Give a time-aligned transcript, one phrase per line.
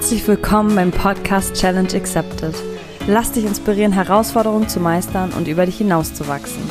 [0.00, 2.54] Herzlich willkommen beim Podcast Challenge Accepted.
[3.06, 6.62] Lass dich inspirieren, Herausforderungen zu meistern und über dich hinauszuwachsen.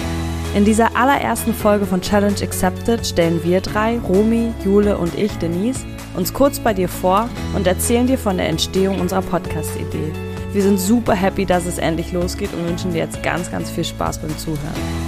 [0.56, 5.86] In dieser allerersten Folge von Challenge Accepted stellen wir drei, Romy, Jule und ich, Denise,
[6.18, 10.12] uns kurz bei dir vor und erzählen dir von der Entstehung unserer Podcast-Idee.
[10.52, 13.86] Wir sind super happy, dass es endlich losgeht und wünschen dir jetzt ganz, ganz viel
[13.86, 14.99] Spaß beim Zuhören.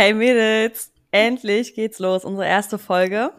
[0.00, 3.32] Hey Mädels, endlich geht's los, unsere erste Folge.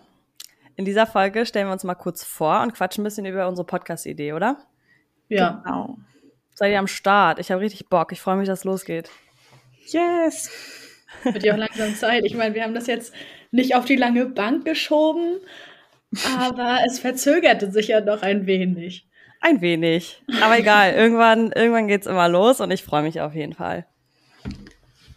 [0.75, 3.65] In dieser Folge stellen wir uns mal kurz vor und quatschen ein bisschen über unsere
[3.65, 4.57] Podcast-Idee, oder?
[5.27, 5.63] Ja.
[5.65, 5.97] Genau.
[6.53, 7.39] Seid ihr am Start?
[7.39, 8.11] Ich habe richtig Bock.
[8.11, 9.09] Ich freue mich, dass es losgeht.
[9.87, 10.51] Yes!
[11.23, 12.25] Wird ja auch langsam Zeit.
[12.25, 13.11] Ich meine, wir haben das jetzt
[13.49, 15.39] nicht auf die lange Bank geschoben,
[16.37, 19.07] aber es verzögerte sich ja noch ein wenig.
[19.39, 20.21] Ein wenig.
[20.43, 23.87] Aber egal, irgendwann, irgendwann geht's immer los und ich freue mich auf jeden Fall.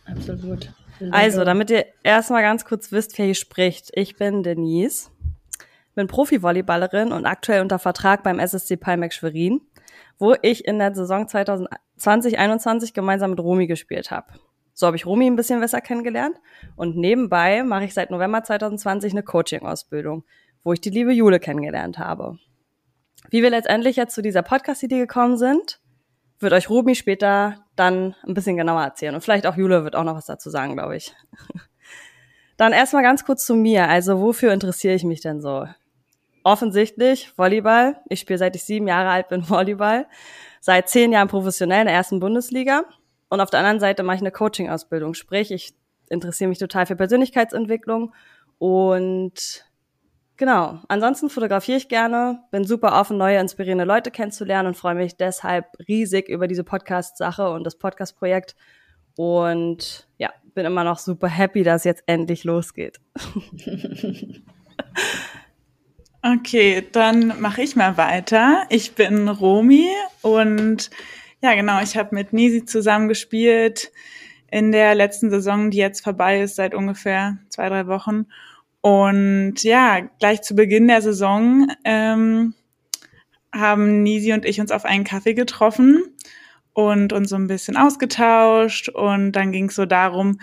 [0.06, 0.70] Absolut.
[1.12, 3.90] Also, damit ihr erstmal ganz kurz wisst, wer hier spricht.
[3.94, 5.10] Ich bin Denise,
[5.94, 9.60] bin Profi-Volleyballerin und aktuell unter Vertrag beim SSC Palmex Schwerin,
[10.18, 14.34] wo ich in der Saison 2020-21 gemeinsam mit Romy gespielt habe.
[14.72, 16.36] So habe ich Romy ein bisschen besser kennengelernt
[16.74, 20.24] und nebenbei mache ich seit November 2020 eine Coaching-Ausbildung,
[20.64, 22.38] wo ich die liebe Jule kennengelernt habe.
[23.30, 25.80] Wie wir letztendlich jetzt zu dieser Podcast-Idee gekommen sind,
[26.44, 29.14] wird euch Romy später dann ein bisschen genauer erzählen.
[29.14, 31.12] Und vielleicht auch Jule wird auch noch was dazu sagen, glaube ich.
[32.56, 33.88] Dann erstmal ganz kurz zu mir.
[33.88, 35.66] Also wofür interessiere ich mich denn so?
[36.44, 37.96] Offensichtlich Volleyball.
[38.08, 40.06] Ich spiele seit ich sieben Jahre alt bin Volleyball.
[40.60, 42.84] Seit zehn Jahren professionell in der ersten Bundesliga.
[43.28, 45.14] Und auf der anderen Seite mache ich eine Coaching-Ausbildung.
[45.14, 45.74] Sprich, ich
[46.08, 48.14] interessiere mich total für Persönlichkeitsentwicklung
[48.58, 49.64] und
[50.36, 50.80] Genau.
[50.88, 55.66] Ansonsten fotografiere ich gerne, bin super offen, neue inspirierende Leute kennenzulernen und freue mich deshalb
[55.86, 58.56] riesig über diese Podcast-Sache und das Podcast-Projekt.
[59.16, 62.98] Und ja, bin immer noch super happy, dass jetzt endlich losgeht.
[66.22, 68.64] okay, dann mache ich mal weiter.
[68.70, 69.88] Ich bin Romi
[70.22, 70.90] und
[71.42, 73.92] ja, genau, ich habe mit Nisi zusammengespielt
[74.50, 78.26] in der letzten Saison, die jetzt vorbei ist, seit ungefähr zwei, drei Wochen.
[78.84, 82.52] Und ja, gleich zu Beginn der Saison ähm,
[83.50, 86.04] haben Nisi und ich uns auf einen Kaffee getroffen
[86.74, 88.90] und uns so ein bisschen ausgetauscht.
[88.90, 90.38] Und dann ging es so darum,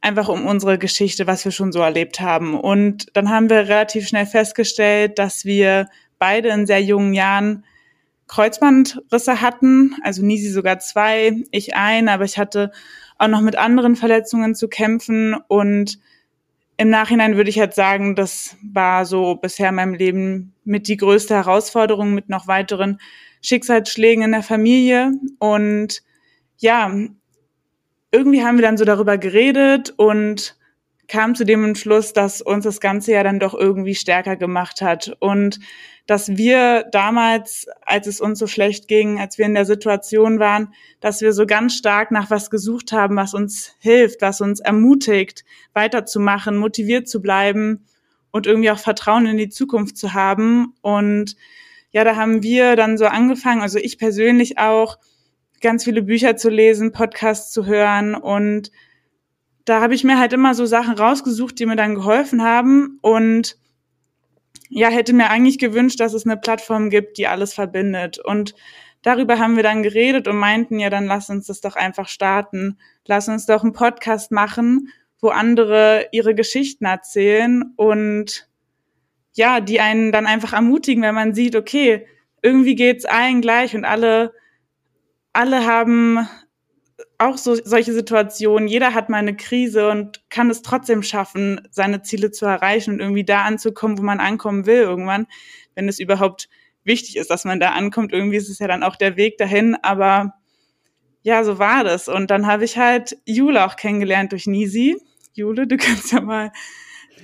[0.00, 2.58] einfach um unsere Geschichte, was wir schon so erlebt haben.
[2.58, 5.86] Und dann haben wir relativ schnell festgestellt, dass wir
[6.18, 7.64] beide in sehr jungen Jahren
[8.26, 12.72] Kreuzbandrisse hatten, also Nisi sogar zwei, ich ein, aber ich hatte
[13.16, 16.00] auch noch mit anderen Verletzungen zu kämpfen und
[16.78, 20.96] im Nachhinein würde ich halt sagen, das war so bisher in meinem Leben mit die
[20.96, 23.00] größte Herausforderung mit noch weiteren
[23.40, 25.12] Schicksalsschlägen in der Familie.
[25.38, 26.02] Und
[26.58, 26.94] ja,
[28.12, 30.56] irgendwie haben wir dann so darüber geredet und
[31.08, 35.16] kam zu dem Entschluss, dass uns das Ganze ja dann doch irgendwie stärker gemacht hat.
[35.20, 35.60] Und
[36.06, 40.72] dass wir damals, als es uns so schlecht ging, als wir in der Situation waren,
[41.00, 45.44] dass wir so ganz stark nach was gesucht haben, was uns hilft, was uns ermutigt,
[45.72, 47.86] weiterzumachen, motiviert zu bleiben
[48.30, 50.74] und irgendwie auch Vertrauen in die Zukunft zu haben.
[50.80, 51.36] Und
[51.90, 54.98] ja, da haben wir dann so angefangen, also ich persönlich auch,
[55.60, 58.70] ganz viele Bücher zu lesen, Podcasts zu hören und
[59.64, 63.56] da habe ich mir halt immer so Sachen rausgesucht, die mir dann geholfen haben und
[64.68, 68.18] ja, hätte mir eigentlich gewünscht, dass es eine Plattform gibt, die alles verbindet.
[68.18, 68.54] Und
[69.02, 72.78] darüber haben wir dann geredet und meinten, ja, dann lass uns das doch einfach starten.
[73.06, 74.88] Lass uns doch einen Podcast machen,
[75.20, 78.48] wo andere ihre Geschichten erzählen und
[79.34, 82.06] ja, die einen dann einfach ermutigen, wenn man sieht, okay,
[82.42, 84.32] irgendwie geht's allen gleich und alle,
[85.32, 86.26] alle haben
[87.18, 88.68] auch so solche Situationen.
[88.68, 93.00] Jeder hat mal eine Krise und kann es trotzdem schaffen, seine Ziele zu erreichen und
[93.00, 95.26] irgendwie da anzukommen, wo man ankommen will irgendwann,
[95.74, 96.48] wenn es überhaupt
[96.84, 98.12] wichtig ist, dass man da ankommt.
[98.12, 100.34] Irgendwie ist es ja dann auch der Weg dahin, aber
[101.22, 102.08] ja, so war das.
[102.08, 104.96] Und dann habe ich halt Jule auch kennengelernt durch Nisi.
[105.34, 106.52] Jule, du kannst ja mal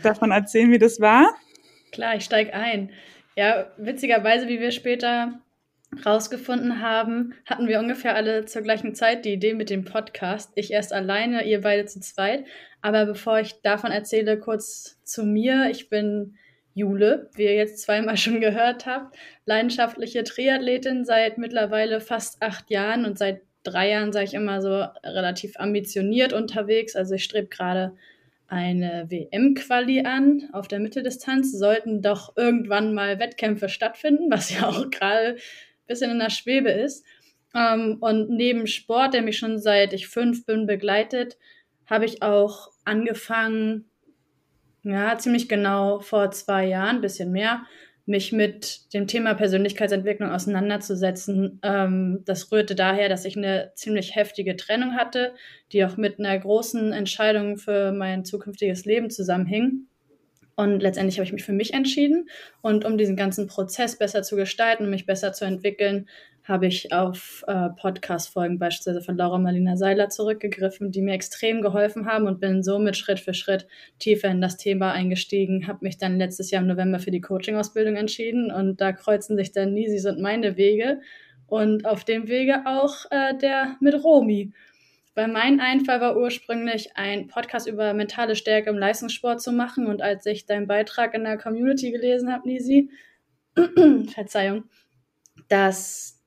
[0.02, 1.34] davon erzählen, wie das war.
[1.92, 2.90] Klar, ich steig ein.
[3.36, 5.40] Ja, witzigerweise, wie wir später
[6.04, 10.52] rausgefunden haben, hatten wir ungefähr alle zur gleichen Zeit die Idee mit dem Podcast.
[10.54, 12.44] Ich erst alleine, ihr beide zu zweit.
[12.80, 15.68] Aber bevor ich davon erzähle, kurz zu mir.
[15.70, 16.36] Ich bin
[16.74, 23.04] Jule, wie ihr jetzt zweimal schon gehört habt, leidenschaftliche Triathletin seit mittlerweile fast acht Jahren
[23.04, 26.96] und seit drei Jahren, sage ich immer so, relativ ambitioniert unterwegs.
[26.96, 27.94] Also ich strebe gerade
[28.48, 34.90] eine WM-Quali an auf der Mitteldistanz, sollten doch irgendwann mal Wettkämpfe stattfinden, was ja auch
[34.90, 35.36] gerade
[35.86, 37.04] bisschen in der Schwebe ist.
[37.54, 41.36] Ähm, und neben Sport, der mich schon seit ich fünf bin begleitet,
[41.86, 43.90] habe ich auch angefangen,
[44.82, 47.64] ja, ziemlich genau vor zwei Jahren, bisschen mehr,
[48.04, 51.60] mich mit dem Thema Persönlichkeitsentwicklung auseinanderzusetzen.
[51.62, 55.34] Ähm, das rührte daher, dass ich eine ziemlich heftige Trennung hatte,
[55.70, 59.86] die auch mit einer großen Entscheidung für mein zukünftiges Leben zusammenhing.
[60.56, 62.28] Und letztendlich habe ich mich für mich entschieden.
[62.60, 66.06] Und um diesen ganzen Prozess besser zu gestalten, mich besser zu entwickeln,
[66.44, 72.06] habe ich auf äh, Podcast-Folgen beispielsweise von Laura Marlina Seiler zurückgegriffen, die mir extrem geholfen
[72.06, 73.68] haben und bin somit Schritt für Schritt
[73.98, 77.96] tiefer in das Thema eingestiegen, habe mich dann letztes Jahr im November für die Coaching-Ausbildung
[77.96, 81.00] entschieden und da kreuzen sich dann Nisis und meine Wege
[81.46, 84.52] und auf dem Wege auch äh, der mit Romi.
[85.14, 89.86] Weil mein Einfall war ursprünglich, ein Podcast über mentale Stärke im Leistungssport zu machen.
[89.86, 92.90] Und als ich deinen Beitrag in der Community gelesen habe, Nisi,
[94.14, 94.64] Verzeihung,
[95.48, 96.22] dass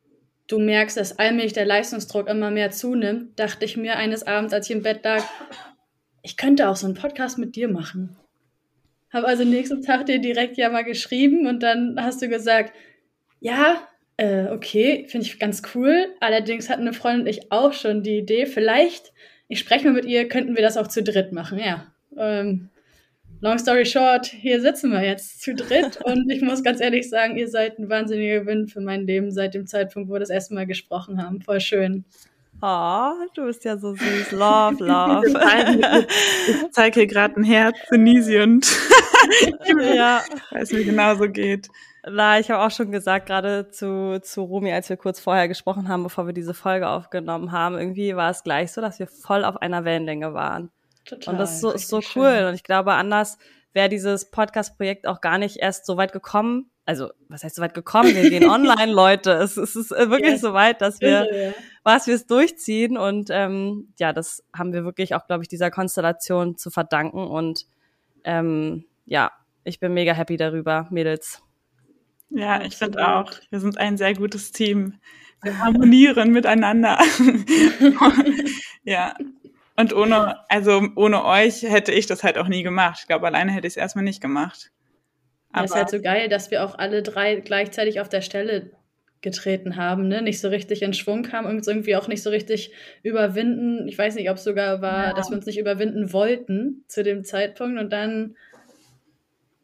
[0.47, 4.69] du merkst, dass allmählich der Leistungsdruck immer mehr zunimmt, dachte ich mir eines Abends, als
[4.69, 5.23] ich im Bett lag,
[6.21, 8.17] ich könnte auch so einen Podcast mit dir machen.
[9.11, 12.75] Habe also nächsten Tag dir direkt ja mal geschrieben und dann hast du gesagt,
[13.39, 16.07] ja, äh, okay, finde ich ganz cool.
[16.19, 19.13] Allerdings hatten eine Freundin und ich auch schon die Idee, vielleicht,
[19.47, 21.59] ich spreche mal mit ihr, könnten wir das auch zu dritt machen.
[21.59, 22.69] Ja, ähm,
[23.41, 27.37] long story short, hier sitzen wir jetzt zu dritt und ich muss ganz ehrlich sagen,
[27.37, 30.53] ihr seid ein wahnsinniger Gewinn für mein Leben seit dem Zeitpunkt, wo wir das erste
[30.53, 31.41] Mal gesprochen haben.
[31.41, 32.05] Voll schön.
[32.61, 34.31] Oh, du bist ja so süß.
[34.31, 35.27] Love, love.
[36.47, 38.07] ich zeige hier gerade ein Herz und
[39.93, 40.23] ja.
[40.51, 41.67] weil es mir genauso geht.
[42.07, 45.89] Na, ich habe auch schon gesagt, gerade zu, zu Rumi, als wir kurz vorher gesprochen
[45.89, 49.43] haben, bevor wir diese Folge aufgenommen haben, irgendwie war es gleich so, dass wir voll
[49.43, 50.69] auf einer Wellenlänge waren.
[51.05, 52.03] Total, und das ist so, ist so cool.
[52.03, 52.45] Schön.
[52.45, 53.39] Und ich glaube, anders
[53.73, 56.69] wäre dieses Podcast-Projekt auch gar nicht erst so weit gekommen.
[56.85, 58.13] Also, was heißt so weit gekommen?
[58.13, 59.31] Wir gehen online, Leute.
[59.33, 60.41] Es, es ist wirklich yes.
[60.41, 61.53] so weit, dass wir, ja.
[61.83, 62.97] was wir es durchziehen.
[62.97, 67.25] Und ähm, ja, das haben wir wirklich auch, glaube ich, dieser Konstellation zu verdanken.
[67.25, 67.65] Und
[68.23, 69.31] ähm, ja,
[69.63, 71.44] ich bin mega happy darüber, Mädels.
[72.29, 73.31] Ja, ich finde auch.
[73.49, 74.99] Wir sind ein sehr gutes Team.
[75.41, 76.99] Wir harmonieren miteinander.
[78.83, 79.15] ja,
[79.75, 82.99] und ohne, also ohne euch hätte ich das halt auch nie gemacht.
[83.01, 84.71] Ich glaube, alleine hätte ich es erstmal nicht gemacht.
[85.51, 88.71] Aber ja, ist halt so geil, dass wir auch alle drei gleichzeitig auf der Stelle
[89.21, 90.21] getreten haben, ne?
[90.21, 92.73] Nicht so richtig in Schwung kamen und irgendwie auch nicht so richtig
[93.03, 93.87] überwinden.
[93.87, 95.13] Ich weiß nicht, ob es sogar war, ja.
[95.13, 98.35] dass wir uns nicht überwinden wollten zu dem Zeitpunkt und dann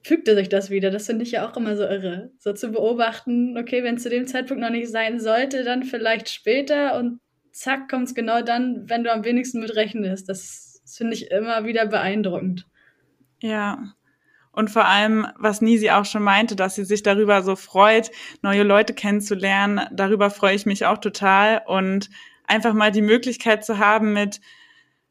[0.03, 0.91] fügte sich das wieder.
[0.91, 2.31] Das finde ich ja auch immer so irre.
[2.39, 6.29] So zu beobachten, okay, wenn es zu dem Zeitpunkt noch nicht sein sollte, dann vielleicht
[6.29, 7.19] später und
[7.51, 10.29] zack, kommt es genau dann, wenn du am wenigsten mit rechnest.
[10.29, 12.67] Das, das finde ich immer wieder beeindruckend.
[13.41, 13.93] Ja.
[14.53, 18.11] Und vor allem, was Nisi auch schon meinte, dass sie sich darüber so freut,
[18.41, 21.61] neue Leute kennenzulernen, darüber freue ich mich auch total.
[21.65, 22.09] Und
[22.47, 24.41] einfach mal die Möglichkeit zu haben, mit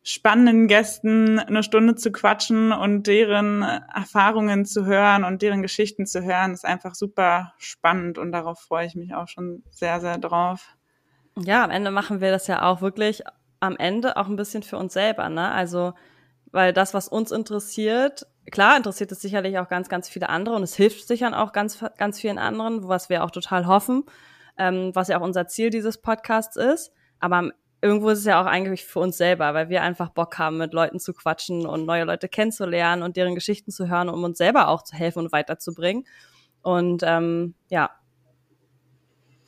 [0.02, 6.22] spannenden Gästen eine Stunde zu quatschen und deren Erfahrungen zu hören und deren Geschichten zu
[6.22, 10.76] hören, ist einfach super spannend und darauf freue ich mich auch schon sehr, sehr drauf.
[11.38, 13.22] Ja, am Ende machen wir das ja auch wirklich
[13.60, 15.50] am Ende auch ein bisschen für uns selber, ne?
[15.50, 15.92] Also,
[16.50, 20.62] weil das, was uns interessiert, klar interessiert es sicherlich auch ganz, ganz viele andere und
[20.62, 24.04] es hilft sicher auch ganz, ganz vielen anderen, was wir auch total hoffen,
[24.56, 26.92] ähm, was ja auch unser Ziel dieses Podcasts ist.
[27.20, 27.50] Aber
[27.82, 30.72] irgendwo ist es ja auch eigentlich für uns selber, weil wir einfach Bock haben, mit
[30.72, 34.68] Leuten zu quatschen und neue Leute kennenzulernen und deren Geschichten zu hören, um uns selber
[34.68, 36.04] auch zu helfen und weiterzubringen.
[36.62, 37.90] Und ähm, ja,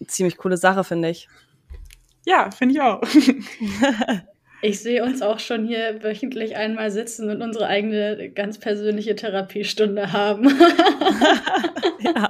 [0.06, 1.28] ziemlich coole Sache, finde ich.
[2.24, 3.02] Ja, finde ich auch.
[4.62, 10.12] ich sehe uns auch schon hier wöchentlich einmal sitzen und unsere eigene ganz persönliche Therapiestunde
[10.12, 10.44] haben.
[11.98, 12.28] ja.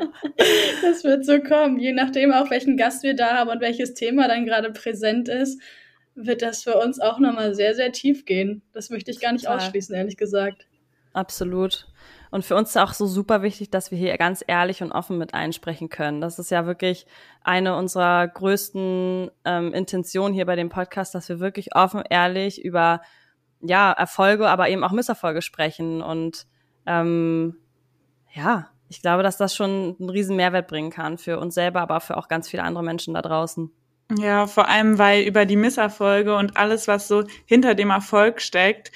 [0.81, 1.79] Das wird so kommen.
[1.79, 5.61] Je nachdem auch, welchen Gast wir da haben und welches Thema dann gerade präsent ist,
[6.15, 8.63] wird das für uns auch nochmal sehr, sehr tief gehen.
[8.73, 9.59] Das möchte ich gar nicht Total.
[9.59, 10.67] ausschließen, ehrlich gesagt.
[11.13, 11.87] Absolut.
[12.31, 15.19] Und für uns ist auch so super wichtig, dass wir hier ganz ehrlich und offen
[15.19, 16.23] mit einsprechen können.
[16.23, 17.07] Das ist ja wirklich
[17.43, 23.03] eine unserer größten ähm, Intentionen hier bei dem Podcast, dass wir wirklich offen, ehrlich über
[23.61, 26.01] ja Erfolge, aber eben auch Misserfolge sprechen.
[26.01, 26.47] Und
[26.87, 27.57] ähm,
[28.33, 32.01] ja, ich glaube, dass das schon einen riesen Mehrwert bringen kann für uns selber, aber
[32.01, 33.71] für auch ganz viele andere Menschen da draußen.
[34.19, 38.93] Ja, vor allem, weil über die Misserfolge und alles, was so hinter dem Erfolg steckt,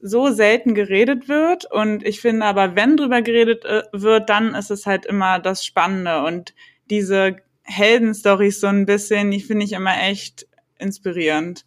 [0.00, 1.70] so selten geredet wird.
[1.70, 5.64] Und ich finde aber, wenn drüber geredet äh, wird, dann ist es halt immer das
[5.64, 6.22] Spannende.
[6.22, 6.54] Und
[6.88, 10.46] diese Heldenstories so ein bisschen, die finde ich immer echt
[10.78, 11.64] inspirierend.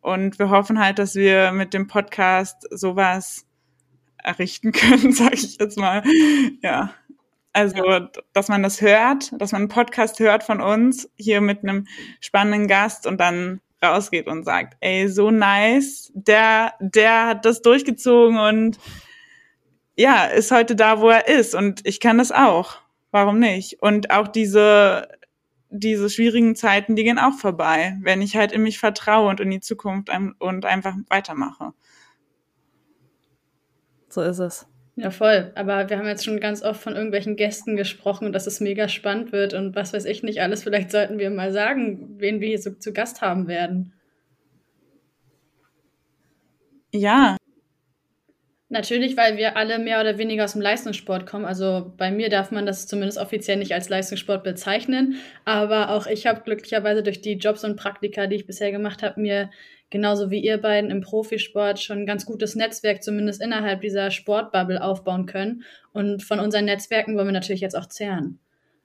[0.00, 3.46] Und wir hoffen halt, dass wir mit dem Podcast sowas
[4.16, 6.02] errichten können, sage ich jetzt mal.
[6.62, 6.94] Ja.
[7.58, 8.08] Also, ja.
[8.34, 11.88] dass man das hört, dass man einen Podcast hört von uns, hier mit einem
[12.20, 18.38] spannenden Gast und dann rausgeht und sagt, ey, so nice, der, der hat das durchgezogen
[18.38, 18.78] und
[19.96, 22.76] ja, ist heute da, wo er ist und ich kann das auch.
[23.10, 23.82] Warum nicht?
[23.82, 25.08] Und auch diese,
[25.68, 29.50] diese schwierigen Zeiten, die gehen auch vorbei, wenn ich halt in mich vertraue und in
[29.50, 31.72] die Zukunft und einfach weitermache.
[34.08, 34.66] So ist es.
[35.00, 35.52] Ja, voll.
[35.54, 39.30] Aber wir haben jetzt schon ganz oft von irgendwelchen Gästen gesprochen, dass es mega spannend
[39.30, 40.64] wird und was weiß ich nicht alles.
[40.64, 43.92] Vielleicht sollten wir mal sagen, wen wir hier so zu Gast haben werden.
[46.92, 47.36] Ja.
[48.70, 51.44] Natürlich, weil wir alle mehr oder weniger aus dem Leistungssport kommen.
[51.44, 55.20] Also bei mir darf man das zumindest offiziell nicht als Leistungssport bezeichnen.
[55.44, 59.20] Aber auch ich habe glücklicherweise durch die Jobs und Praktika, die ich bisher gemacht habe,
[59.20, 59.48] mir
[59.90, 64.82] genauso wie ihr beiden im Profisport schon ein ganz gutes Netzwerk zumindest innerhalb dieser Sportbubble
[64.82, 65.62] aufbauen können.
[65.92, 68.38] Und von unseren Netzwerken wollen wir natürlich jetzt auch zehren.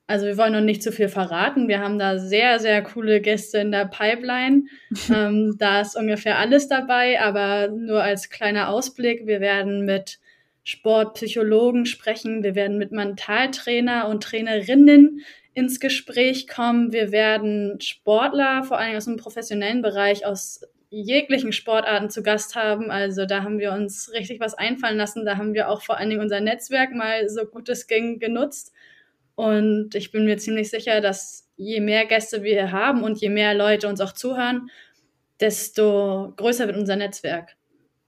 [0.05, 1.67] Also wir wollen noch nicht zu viel verraten.
[1.67, 4.63] Wir haben da sehr, sehr coole Gäste in der Pipeline.
[5.13, 9.25] ähm, da ist ungefähr alles dabei, aber nur als kleiner Ausblick.
[9.25, 10.19] Wir werden mit
[10.63, 12.43] Sportpsychologen sprechen.
[12.43, 15.21] Wir werden mit Mentaltrainer und Trainerinnen
[15.53, 16.91] ins Gespräch kommen.
[16.91, 20.61] Wir werden Sportler, vor allem aus dem professionellen Bereich, aus
[21.01, 22.91] jeglichen Sportarten zu Gast haben.
[22.91, 25.25] Also da haben wir uns richtig was einfallen lassen.
[25.25, 28.73] Da haben wir auch vor allen Dingen unser Netzwerk mal so gut es ging genutzt.
[29.35, 33.29] Und ich bin mir ziemlich sicher, dass je mehr Gäste wir hier haben und je
[33.29, 34.69] mehr Leute uns auch zuhören,
[35.39, 37.55] desto größer wird unser Netzwerk.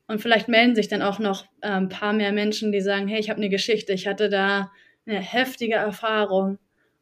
[0.08, 3.20] Und vielleicht melden sich dann auch noch äh, ein paar mehr Menschen, die sagen, hey,
[3.20, 4.72] ich habe eine Geschichte, ich hatte da
[5.08, 6.60] eine heftige Erfahrung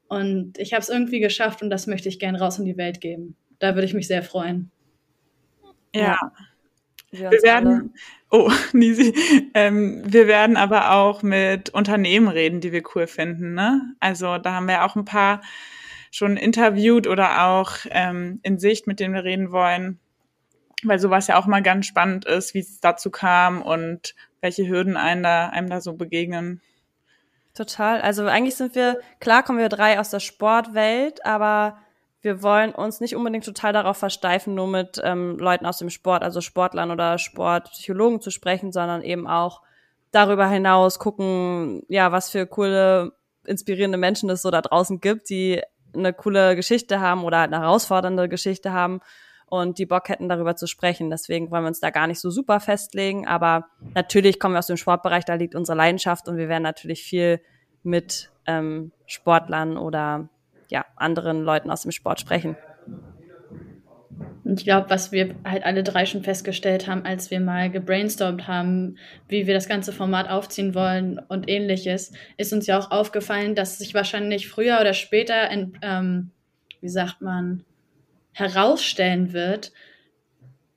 [0.08, 3.02] und ich habe es irgendwie geschafft und das möchte ich gern raus in die Welt
[3.02, 3.36] geben.
[3.60, 4.72] Da würde ich mich sehr freuen.
[5.94, 6.32] Ja.
[7.12, 7.94] Wir, wir werden,
[8.32, 9.14] oh, Nisi,
[9.54, 13.54] ähm, wir werden aber auch mit Unternehmen reden, die wir cool finden.
[13.54, 13.94] Ne?
[14.00, 15.42] Also da haben wir auch ein paar
[16.10, 20.00] schon interviewt oder auch ähm, in Sicht, mit denen wir reden wollen,
[20.84, 24.98] weil sowas ja auch mal ganz spannend ist, wie es dazu kam und welche Hürden
[24.98, 26.62] einem da, einem da so begegnen.
[27.54, 28.02] Total.
[28.02, 31.78] Also eigentlich sind wir, klar kommen wir drei aus der Sportwelt, aber
[32.24, 36.24] wir wollen uns nicht unbedingt total darauf versteifen, nur mit ähm, Leuten aus dem Sport,
[36.24, 39.62] also Sportlern oder Sportpsychologen zu sprechen, sondern eben auch
[40.12, 43.12] darüber hinaus gucken, ja, was für coole,
[43.46, 45.62] inspirierende Menschen es so da draußen gibt, die
[45.94, 49.02] eine coole Geschichte haben oder eine herausfordernde Geschichte haben
[49.48, 51.10] und die Bock hätten, darüber zu sprechen.
[51.10, 53.28] Deswegen wollen wir uns da gar nicht so super festlegen.
[53.28, 57.04] Aber natürlich kommen wir aus dem Sportbereich, da liegt unsere Leidenschaft und wir werden natürlich
[57.04, 57.42] viel
[57.84, 60.30] mit ähm, Sportlern oder
[60.74, 62.58] ja, anderen Leuten aus dem Sport sprechen.
[64.46, 68.98] Ich glaube, was wir halt alle drei schon festgestellt haben, als wir mal gebrainstormt haben,
[69.30, 73.78] wie wir das ganze Format aufziehen wollen und ähnliches, ist uns ja auch aufgefallen, dass
[73.78, 76.32] sich wahrscheinlich früher oder später, in, ähm,
[76.82, 77.64] wie sagt man,
[78.34, 79.72] herausstellen wird,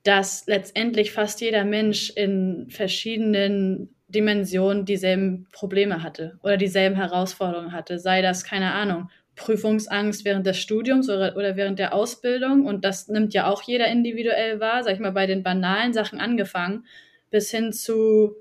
[0.05, 7.99] dass letztendlich fast jeder Mensch in verschiedenen Dimensionen dieselben Probleme hatte oder dieselben Herausforderungen hatte.
[7.99, 12.67] Sei das, keine Ahnung, Prüfungsangst während des Studiums oder, oder während der Ausbildung.
[12.67, 16.21] Und das nimmt ja auch jeder individuell wahr, sag ich mal, bei den banalen Sachen
[16.21, 16.87] angefangen,
[17.31, 18.35] bis hin zu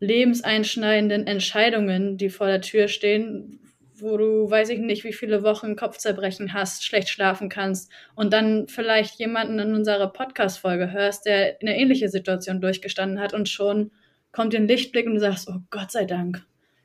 [0.00, 3.58] lebenseinschneidenden Entscheidungen, die vor der Tür stehen,
[4.00, 8.68] wo du, weiß ich nicht, wie viele Wochen Kopfzerbrechen hast, schlecht schlafen kannst und dann
[8.68, 13.90] vielleicht jemanden in unserer Podcast-Folge hörst, der eine ähnliche Situation durchgestanden hat und schon
[14.30, 16.44] kommt den Lichtblick und du sagst, oh Gott sei Dank.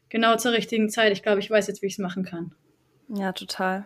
[0.10, 1.12] Genau zur richtigen Zeit.
[1.12, 2.56] Ich glaube, ich weiß jetzt, wie ich es machen kann.
[3.16, 3.86] Ja, total.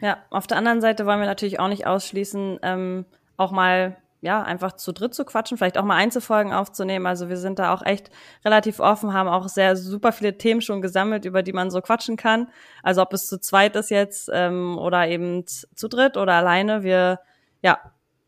[0.00, 3.04] Ja, auf der anderen Seite wollen wir natürlich auch nicht ausschließen, ähm,
[3.36, 7.06] auch mal ja, einfach zu dritt zu quatschen, vielleicht auch mal Einzelfolgen aufzunehmen.
[7.06, 8.10] Also wir sind da auch echt
[8.44, 12.16] relativ offen, haben auch sehr super viele Themen schon gesammelt, über die man so quatschen
[12.16, 12.48] kann.
[12.82, 16.82] Also ob es zu zweit ist jetzt ähm, oder eben zu dritt oder alleine.
[16.82, 17.20] Wir
[17.62, 17.78] ja,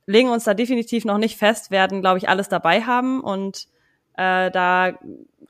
[0.07, 3.67] legen uns da definitiv noch nicht fest, werden, glaube ich, alles dabei haben und
[4.17, 4.93] äh, da,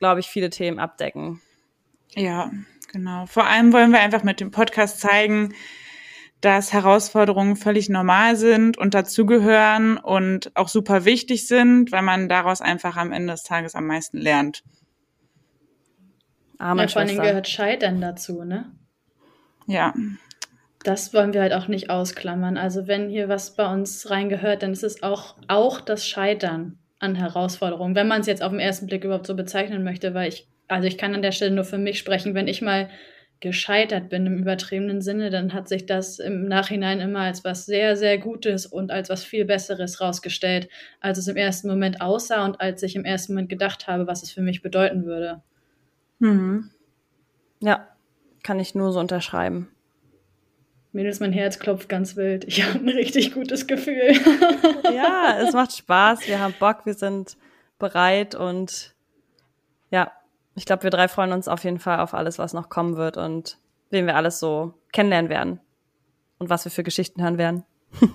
[0.00, 1.40] glaube ich, viele Themen abdecken.
[2.14, 2.50] Ja,
[2.92, 3.24] Genau.
[3.26, 5.54] Vor allem wollen wir einfach mit dem Podcast zeigen,
[6.42, 12.60] dass Herausforderungen völlig normal sind und dazugehören und auch super wichtig sind, weil man daraus
[12.60, 14.62] einfach am Ende des Tages am meisten lernt.
[16.58, 18.70] Arme ja, vor allem gehört Scheitern dazu, ne?
[19.66, 19.94] Ja.
[20.84, 22.58] Das wollen wir halt auch nicht ausklammern.
[22.58, 27.14] Also wenn hier was bei uns reingehört, dann ist es auch, auch das Scheitern an
[27.14, 30.48] Herausforderungen, wenn man es jetzt auf den ersten Blick überhaupt so bezeichnen möchte, weil ich
[30.72, 32.88] also ich kann an der Stelle nur für mich sprechen, wenn ich mal
[33.40, 37.96] gescheitert bin im übertriebenen Sinne, dann hat sich das im Nachhinein immer als was sehr,
[37.96, 40.68] sehr Gutes und als was viel Besseres rausgestellt,
[41.00, 44.22] als es im ersten Moment aussah und als ich im ersten Moment gedacht habe, was
[44.22, 45.42] es für mich bedeuten würde.
[46.20, 46.70] Mhm.
[47.60, 47.88] Ja,
[48.44, 49.68] kann ich nur so unterschreiben.
[50.92, 52.44] Mädels, mein Herz klopft ganz wild.
[52.44, 54.12] Ich habe ein richtig gutes Gefühl.
[54.94, 56.28] ja, es macht Spaß.
[56.28, 57.36] Wir haben Bock, wir sind
[57.80, 58.94] bereit und
[59.90, 60.12] ja,
[60.54, 63.16] ich glaube, wir drei freuen uns auf jeden Fall auf alles, was noch kommen wird
[63.16, 63.58] und
[63.90, 65.60] wen wir alles so kennenlernen werden
[66.38, 67.64] und was wir für Geschichten hören werden.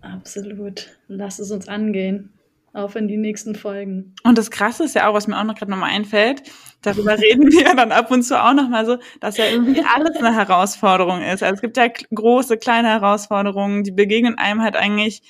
[0.00, 0.88] Absolut.
[1.08, 2.30] Lass es uns angehen.
[2.72, 4.16] Auf in die nächsten Folgen.
[4.24, 6.42] Und das Krasse ist ja auch, was mir auch noch gerade nochmal einfällt,
[6.82, 10.34] darüber reden wir dann ab und zu auch nochmal so, dass ja irgendwie alles eine
[10.34, 11.44] Herausforderung ist.
[11.44, 15.22] Also es gibt ja große, kleine Herausforderungen, die begegnen einem halt eigentlich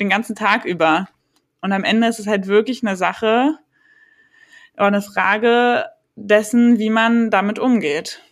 [0.00, 1.06] den ganzen Tag über.
[1.60, 3.58] Und am Ende ist es halt wirklich eine Sache,
[4.76, 8.22] oder eine Frage dessen, wie man damit umgeht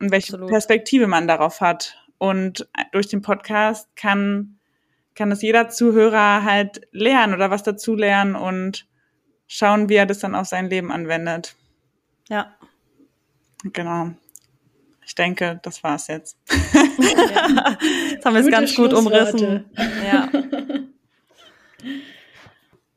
[0.00, 0.50] und welche Absolut.
[0.50, 1.96] Perspektive man darauf hat.
[2.18, 4.58] Und durch den Podcast kann,
[5.14, 8.86] kann es jeder Zuhörer halt lernen oder was dazu lernen und
[9.46, 11.56] schauen, wie er das dann auf sein Leben anwendet.
[12.28, 12.56] Ja.
[13.64, 14.12] Genau.
[15.04, 16.38] Ich denke, das war's jetzt.
[16.98, 17.76] Ja.
[18.10, 19.66] Jetzt haben wir es ganz gut umrissen.
[20.04, 20.28] Ja.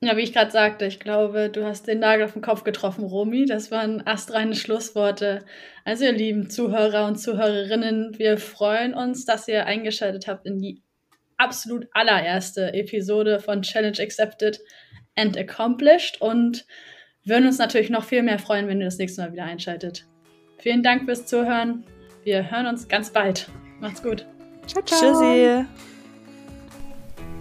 [0.02, 3.04] Ja, wie ich gerade sagte, ich glaube, du hast den Nagel auf den Kopf getroffen,
[3.04, 3.46] Romy.
[3.46, 5.44] Das waren astreine Schlussworte.
[5.84, 10.82] Also, ihr lieben Zuhörer und Zuhörerinnen, wir freuen uns, dass ihr eingeschaltet habt in die
[11.36, 14.60] absolut allererste Episode von Challenge Accepted
[15.16, 16.66] and Accomplished und
[17.26, 20.06] würden uns natürlich noch viel mehr freuen, wenn ihr das nächste Mal wieder einschaltet.
[20.60, 21.84] Vielen Dank fürs Zuhören.
[22.24, 23.50] Wir hören uns ganz bald.
[23.80, 24.26] Macht's gut.
[24.66, 25.00] Ciao, ciao.
[25.00, 25.66] Tschüssi.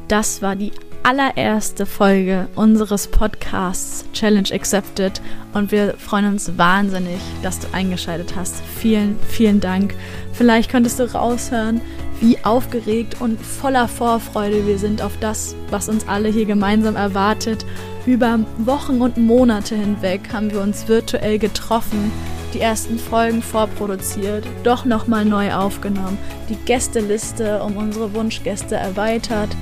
[0.08, 0.72] Das war die
[1.08, 5.22] allererste Folge unseres Podcasts Challenge Accepted
[5.54, 8.56] und wir freuen uns wahnsinnig, dass du eingeschaltet hast.
[8.76, 9.94] Vielen, vielen Dank.
[10.34, 11.80] Vielleicht könntest du raushören,
[12.20, 17.64] wie aufgeregt und voller Vorfreude wir sind auf das, was uns alle hier gemeinsam erwartet.
[18.04, 22.12] Über Wochen und Monate hinweg haben wir uns virtuell getroffen,
[22.52, 26.18] die ersten Folgen vorproduziert, doch nochmal neu aufgenommen,
[26.50, 29.56] die Gästeliste um unsere Wunschgäste erweitert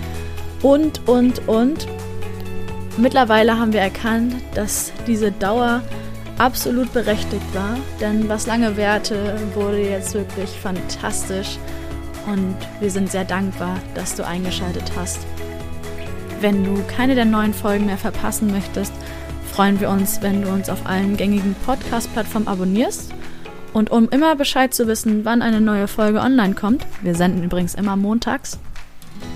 [0.63, 1.87] und, und, und.
[2.97, 5.83] Mittlerweile haben wir erkannt, dass diese Dauer
[6.39, 11.59] absolut berechtigt war, denn was lange währte, wurde jetzt wirklich fantastisch
[12.27, 15.21] und wir sind sehr dankbar, dass du eingeschaltet hast.
[16.41, 18.93] Wenn du keine der neuen Folgen mehr verpassen möchtest,
[19.51, 23.13] freuen wir uns, wenn du uns auf allen gängigen Podcast-Plattformen abonnierst.
[23.73, 27.75] Und um immer Bescheid zu wissen, wann eine neue Folge online kommt, wir senden übrigens
[27.75, 28.59] immer montags,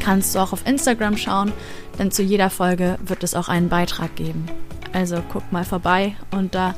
[0.00, 1.52] kannst du auch auf Instagram schauen,
[1.98, 4.46] denn zu jeder Folge wird es auch einen Beitrag geben.
[4.92, 6.74] Also guck mal vorbei unter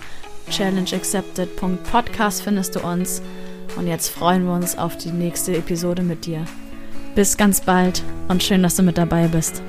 [0.50, 3.22] challengeaccepted.podcast findest du uns.
[3.76, 6.44] Und jetzt freuen wir uns auf die nächste Episode mit dir.
[7.14, 9.62] Bis ganz bald und schön, dass du mit dabei bist.